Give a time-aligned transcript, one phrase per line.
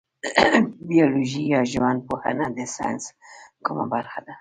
[0.89, 3.05] بیولوژي یا ژوند پوهنه د ساینس
[3.65, 4.33] کومه برخه ده